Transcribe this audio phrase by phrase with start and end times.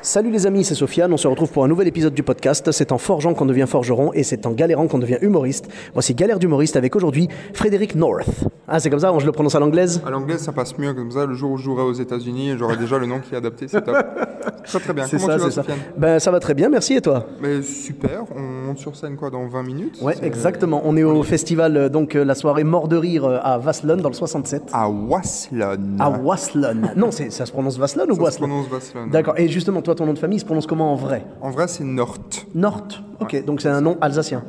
[0.00, 1.12] Salut les amis, c'est Sofiane.
[1.12, 2.70] On se retrouve pour un nouvel épisode du podcast.
[2.70, 5.68] C'est en forgeant qu'on devient forgeron et c'est en galérant qu'on devient humoriste.
[5.92, 8.28] Voici Galère d'humoriste avec aujourd'hui Frédéric North.
[8.68, 10.00] Ah, c'est comme ça, je le prononce à l'anglaise?
[10.06, 11.26] À l'anglais, ça passe mieux comme ça.
[11.26, 13.66] Le jour où je jouerai aux États-Unis, j'aurai déjà le nom qui est adapté.
[13.66, 13.96] C'est top.
[14.64, 15.06] très très bien.
[15.06, 15.62] C'est Comment ça, tu vas, c'est ça.
[15.62, 15.78] Sofiane?
[15.96, 17.26] Ben, ça va très bien, merci et toi?
[17.40, 18.24] Mais super.
[18.36, 20.82] On monte sur scène quoi dans 20 minutes Ouais, exactement.
[20.84, 23.96] On est au festival, euh, donc euh, la soirée Mort de rire euh, à Vaslon
[23.96, 24.64] dans le 67.
[24.72, 25.96] À Waslon.
[25.98, 26.82] À Waslon.
[26.94, 29.06] non, ça se prononce Vaslon ou Ça se Waslon prononce Waslon.
[29.08, 29.34] D'accord.
[29.38, 31.84] Et justement, toi, ton nom de famille se prononce comment en vrai En vrai, c'est
[31.84, 32.18] Nort.
[32.54, 33.00] North.
[33.20, 34.44] Ok, donc c'est un nom alsacien.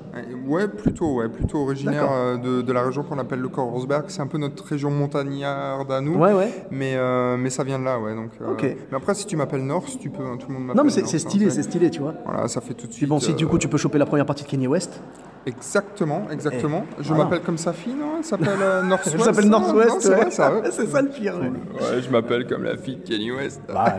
[0.48, 4.06] Ouais, plutôt, ouais, plutôt originaire euh, de, de la région qu'on appelle le Korsberg.
[4.10, 6.16] C'est un peu notre région montagnarde à nous.
[6.18, 6.52] Ouais, ouais.
[6.72, 8.16] Mais, euh, mais ça vient de là, ouais.
[8.16, 8.64] Donc, euh, Ok.
[8.64, 10.24] Mais après, si tu m'appelles North, tu peux.
[10.24, 10.78] hein, tout le monde m'appelle.
[10.78, 12.14] Non, mais c'est hein, stylé, c'est stylé, tu vois.
[12.26, 13.08] Voilà, ça fait tout de suite.
[13.10, 15.02] bon, si du coup tu peux choper la première partie de Kanye West.
[15.50, 16.86] Exactement, exactement.
[17.00, 17.24] je voilà.
[17.24, 18.18] m'appelle comme sa fille, non?
[18.18, 19.16] Elle s'appelle euh, Northwest.
[19.20, 19.96] Elle s'appelle Northwest.
[20.00, 20.32] C'est ouais.
[20.32, 20.54] ça.
[20.54, 20.62] ouais.
[20.72, 21.36] c'est ça le pire.
[21.40, 21.50] ouais.
[21.50, 23.62] Ouais, je m'appelle comme la fille de Kanye West.
[23.68, 23.96] Bah.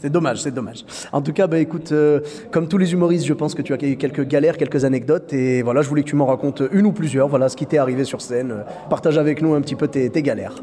[0.00, 0.84] C'est dommage, c'est dommage.
[1.12, 2.20] En tout cas, bah écoute, euh,
[2.52, 5.62] comme tous les humoristes, je pense que tu as eu quelques galères, quelques anecdotes, et
[5.62, 7.28] voilà, je voulais que tu m'en racontes une ou plusieurs.
[7.28, 8.64] Voilà, ce qui t'est arrivé sur scène.
[8.88, 10.54] Partage avec nous un petit peu tes, tes galères.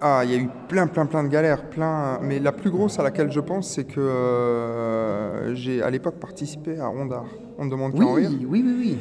[0.00, 2.20] Ah, il y a eu plein, plein, plein de galères, plein.
[2.22, 6.78] Mais la plus grosse à laquelle je pense, c'est que euh, j'ai à l'époque participé
[6.78, 7.26] à Rondard.
[7.58, 8.30] On me demande rire.
[8.30, 8.98] oui, oui, oui.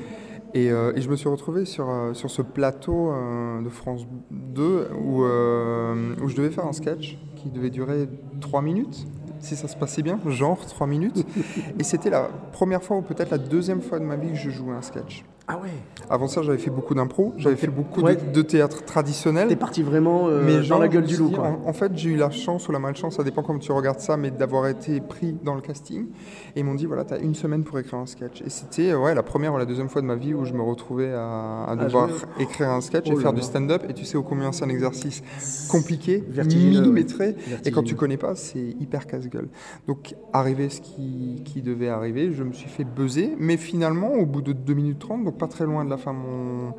[0.53, 4.07] Et, euh, et je me suis retrouvé sur, euh, sur ce plateau euh, de France
[4.31, 8.07] 2 où, où je devais faire un sketch qui devait durer
[8.39, 9.07] 3 minutes,
[9.39, 11.25] si ça se passait bien, genre 3 minutes.
[11.79, 14.49] et c'était la première fois ou peut-être la deuxième fois de ma vie que je
[14.49, 15.23] jouais un sketch.
[15.49, 15.69] Ah ouais.
[16.09, 18.17] Avant ça, j'avais fait beaucoup d'impro, j'avais fait beaucoup ouais.
[18.17, 19.47] de, de théâtre traditionnel.
[19.47, 21.47] T'es parti vraiment euh, Mais dans la gueule du loup, quoi.
[21.47, 24.01] En, en fait, j'ai eu la chance ou la malchance, ça dépend comment tu regardes
[24.01, 26.07] ça, mais d'avoir été pris dans le casting.
[26.55, 28.41] Et ils m'ont dit, voilà, tu as une semaine pour écrire un sketch.
[28.41, 30.61] Et c'était ouais, la première ou la deuxième fois de ma vie où je me
[30.61, 33.83] retrouvais à, à devoir écrire un sketch Oh et faire du stand-up.
[33.87, 35.23] Et tu sais au combien c'est un exercice
[35.71, 37.37] compliqué, millimétré.
[37.63, 39.47] Et quand tu connais pas, c'est hyper casse-gueule.
[39.87, 43.33] Donc, arrivé ce qui, qui devait arriver, je me suis fait buzzer.
[43.39, 46.13] Mais finalement, au bout de 2 minutes 30, donc pas très loin de la fin
[46.13, 46.73] de mon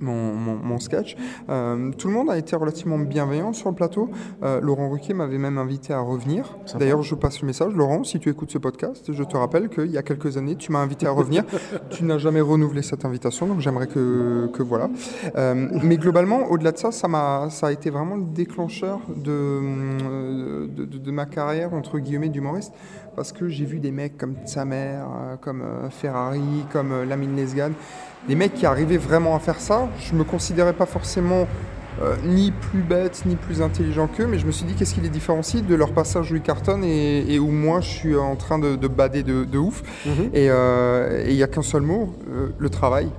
[0.00, 1.16] mon, mon- mon sketch.
[1.48, 4.10] Euh, tout le monde a été relativement bienveillant sur le plateau.
[4.42, 6.56] Euh, Laurent Ruquier m'avait même invité à revenir.
[6.76, 7.72] D'ailleurs, je passe le message.
[7.72, 10.72] Laurent, si tu écoutes ce podcast, je te rappelle qu'il y a quelques années, tu
[10.72, 11.44] m'as invité à revenir.
[11.90, 14.90] tu n'as jamais renouvelé cette invitation, donc j'aimerais que, que voilà.
[15.36, 20.66] Euh, mais globalement, au-delà de ça, ça, m'a, ça a été vraiment le déclencheur de,
[20.66, 22.72] de, de- de ma carrière, entre guillemets, d'humoriste.
[23.14, 26.40] Parce que j'ai vu des mecs comme Samer, euh, comme euh, Ferrari,
[26.72, 27.70] comme euh, Lamine Lesgan,
[28.26, 29.88] des mecs qui arrivaient vraiment à faire ça.
[30.00, 31.46] Je me considérais pas forcément
[32.00, 35.02] euh, ni plus bête, ni plus intelligent qu'eux, mais je me suis dit qu'est-ce qui
[35.02, 38.34] les différencie de leur passage où ils cartonnent et, et où moi je suis en
[38.36, 39.82] train de, de bader de, de ouf.
[40.32, 43.10] Et euh, et il n'y a qu'un seul mot, euh, le travail.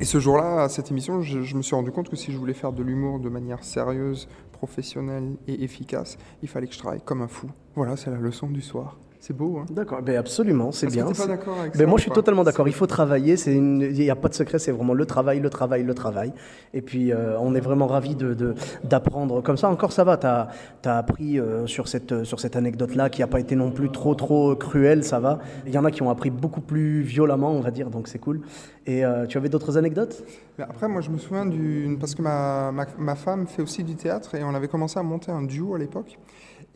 [0.00, 2.38] Et ce jour-là, à cette émission, je, je me suis rendu compte que si je
[2.38, 4.28] voulais faire de l'humour de manière sérieuse,
[4.60, 7.50] professionnelle et efficace, il fallait que je travaille comme un fou.
[7.74, 8.98] Voilà, c'est la leçon du soir.
[9.22, 11.04] C'est beau, hein D'accord, ben absolument, c'est bien.
[11.04, 12.66] que pas d'accord avec Ben ça moi, je suis totalement d'accord.
[12.68, 13.34] Il faut travailler.
[13.46, 14.58] Il n'y a pas de secret.
[14.58, 16.32] C'est vraiment le travail, le travail, le travail.
[16.72, 19.68] Et puis, euh, on est vraiment ravis de, de- d'apprendre comme ça.
[19.68, 20.16] Encore, ça va.
[20.16, 20.48] Tu as,
[20.96, 24.56] appris euh, sur cette, sur cette anecdote-là qui n'a pas été non plus trop, trop
[24.56, 25.04] cruelle.
[25.04, 25.40] Ça va.
[25.66, 27.90] Il y en a qui ont appris beaucoup plus violemment, on va dire.
[27.90, 28.40] Donc, c'est cool.
[28.86, 30.24] Et euh, tu avais d'autres anecdotes?
[30.58, 31.98] Après, moi, je me souviens d'une.
[31.98, 35.02] Parce que ma, ma, ma femme fait aussi du théâtre et on avait commencé à
[35.02, 36.18] monter un duo à l'époque.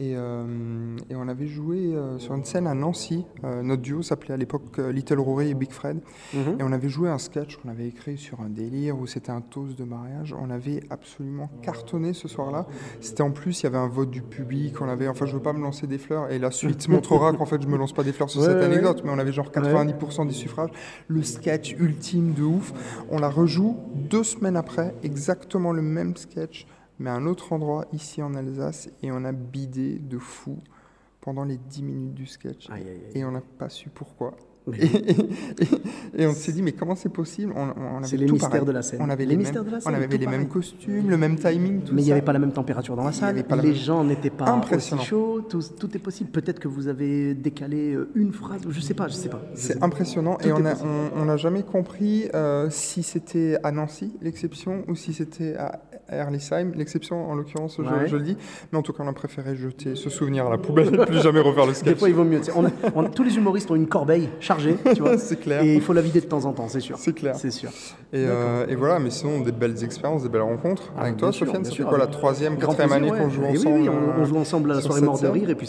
[0.00, 3.24] Et, euh, et on avait joué euh, sur une scène à Nancy.
[3.44, 6.00] Euh, notre duo s'appelait à l'époque Little Rory et Big Fred.
[6.34, 9.40] Et on avait joué un sketch qu'on avait écrit sur un délire où c'était un
[9.40, 10.34] toast de mariage.
[10.38, 12.66] On avait absolument cartonné ce soir-là.
[13.00, 14.80] C'était en plus, il y avait un vote du public.
[14.80, 16.30] On avait, enfin, je veux pas me lancer des fleurs.
[16.32, 18.56] Et la suite montrera qu'en fait, je me lance pas des fleurs sur Ouais, cette
[18.58, 19.02] ouais, anecdote.
[19.04, 20.70] Mais on avait genre 90% des suffrages.
[21.06, 22.72] Le sketch ultime de ouf.
[23.10, 26.66] On la rejoue deux semaines après, exactement le même sketch,
[26.98, 28.88] mais à un autre endroit, ici en Alsace.
[29.02, 30.58] Et on a bidé de fou
[31.20, 32.68] pendant les 10 minutes du sketch.
[32.70, 33.20] Aïe, aïe, aïe.
[33.20, 34.36] Et on n'a pas su pourquoi.
[34.66, 34.86] Mais- Et,
[36.16, 37.52] et- et on s'est dit, mais comment c'est possible?
[37.54, 38.64] On, on avait C'est les tout mystères pareil.
[38.66, 38.98] de la scène.
[39.02, 41.16] On avait Les les, mystères mêmes, de la scène, on avait les mêmes costumes, le
[41.18, 43.36] même timing, tout Mais il n'y avait pas la même température dans la salle.
[43.36, 45.42] Les même- gens n'étaient pas aussi chauds.
[45.42, 46.30] Tout, tout est possible.
[46.30, 48.62] Peut-être que vous avez décalé euh, une phrase.
[48.66, 49.08] Je sais pas.
[49.08, 49.42] Je sais pas.
[49.54, 50.90] C'est impressionnant Tout et on est n'a possible.
[51.14, 55.82] on, on n'a jamais compris euh, si c'était à Nancy l'exception ou si c'était à
[56.16, 58.06] Erlisheim, l'exception en l'occurrence, je, Ouais.
[58.08, 58.36] je le dis.
[58.72, 61.20] Mais en tout cas, on a préféré jeter ce souvenir à la poubelle et plus
[61.22, 61.98] jamais refaire le Des sketch.
[61.98, 62.40] fois, il vaut mieux.
[62.56, 65.18] on a- on a- tous les humoristes ont une corbeille chargée, tu vois.
[65.18, 65.62] C'est clair.
[65.62, 66.96] Et il faut la vider de temps en temps, c'est sûr.
[66.98, 67.36] C'est clair.
[67.36, 67.70] C'est sûr.
[68.12, 70.92] Et, euh, et voilà, mais sinon, des belles expériences, des belles rencontres.
[70.96, 73.42] Ah, avec toi, sûr, Sofiane, fait quoi la troisième, quatrième année qu'on joue.
[73.44, 75.50] Et ensemble Oui, oui, on, euh, on joue ensemble à la soirée mort de rire
[75.50, 75.66] et puis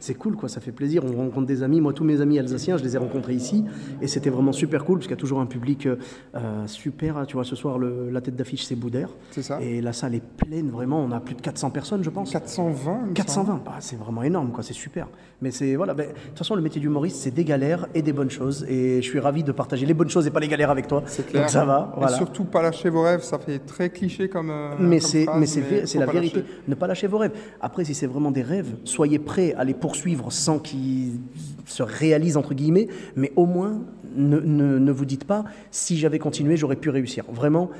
[0.00, 0.48] c'est cool, quoi.
[0.48, 1.02] Ça fait plaisir.
[1.04, 1.80] On rencontre des amis.
[1.80, 3.64] Moi, tous mes amis alsaciens, je les ai rencontrés ici
[4.02, 5.96] et c'était vraiment super cool parce qu'il y a toujours un public euh,
[6.34, 7.24] euh, super.
[7.26, 9.08] Tu vois, ce soir, le- la tête d'affiche, c'est Boudère.
[9.30, 9.58] C'est ça.
[9.62, 10.98] Et la salle est pleine, vraiment.
[11.00, 12.30] On a plus de 400 personnes, je pense.
[12.32, 14.62] 420 il me 420, bah, c'est vraiment énorme, quoi.
[14.64, 15.06] C'est super.
[15.42, 15.94] Mais c'est voilà.
[15.94, 18.64] ben, de toute façon, le métier d'humoriste, c'est des galères et des bonnes choses.
[18.68, 21.02] Et je suis ravi de partager les bonnes choses et pas les galères avec toi.
[21.06, 21.42] C'est clair.
[21.42, 21.92] Donc ça va.
[21.96, 22.16] Et Voilà.
[22.16, 24.50] surtout, pas lâcher vos rêves, ça fait très cliché comme.
[24.50, 26.40] euh, Mais c'est mais c'est la vérité.
[26.40, 26.48] lâcher.
[26.68, 27.32] Ne pas lâcher vos rêves.
[27.60, 31.20] Après, si c'est vraiment des rêves, soyez prêts à les poursuivre sans qu'ils
[31.66, 32.88] se réalisent entre guillemets.
[33.16, 33.82] Mais au moins,
[34.16, 37.24] ne, ne- ne vous dites pas si j'avais continué, j'aurais pu réussir.
[37.32, 37.70] Vraiment,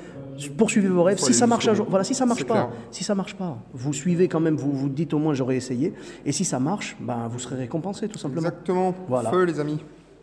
[0.57, 1.19] poursuivez vos rêves.
[1.19, 1.87] Si ça marche bout.
[1.89, 2.69] voilà, si ça marche pas, clair.
[2.91, 4.57] si ça marche pas, vous suivez quand même.
[4.57, 5.95] Vous vous dites au moins j'aurais essayé.
[6.25, 8.47] Et si ça marche, ben vous serez récompensé tout simplement.
[8.49, 8.95] Exactement.
[9.09, 9.31] Voilà.
[9.31, 9.83] Feu, les amis.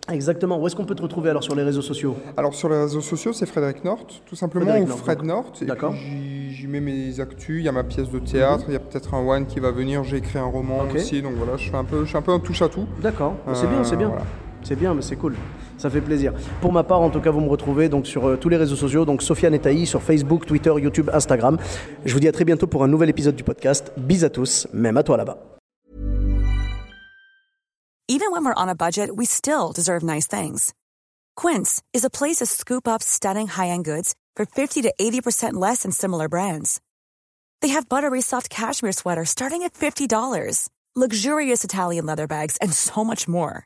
[0.10, 0.60] Exactement.
[0.60, 2.16] Où est-ce qu'on peut te retrouver alors sur les réseaux sociaux?
[2.36, 5.24] Alors sur les réseaux sociaux, c'est Frédéric Nort, tout simplement, Frédéric ou Fred.
[5.24, 5.52] Nort.
[5.62, 5.94] D'accord.
[5.94, 9.14] j'y- mets mes actus, il y a ma pièce de théâtre, il y a peut-être
[9.14, 11.84] un one qui va venir, j'ai écrit un roman aussi, donc voilà, je fais un
[11.84, 12.86] peu, je suis un peu un touche à tout.
[13.02, 14.07] D'accord, c'est bien, c'est bien.
[14.07, 14.24] voilà.
[14.63, 15.36] C'est bien, mais c'est cool.
[15.78, 16.34] Ça fait plaisir.
[16.62, 18.75] Pour ma part, en tout cas, vous me retrouvez donc sur euh, tous les réseaux
[18.75, 21.58] sociaux, donc Sofiane et Taï, sur Facebook, Twitter, YouTube, Instagram.
[22.06, 23.92] Je vous dis à très bientôt pour un nouvel épisode du podcast.
[23.98, 25.38] Bis à tous, même à toi là-bas.
[28.08, 30.74] Even when we're on a budget, we still deserve nice things.
[31.38, 35.84] Quince is a place to scoop up stunning high-end goods for 50 to 80% less
[35.84, 36.81] than similar brands.
[37.62, 43.06] They have buttery soft cashmere sweaters starting at $50, luxurious Italian leather bags, and so
[43.06, 43.66] much more.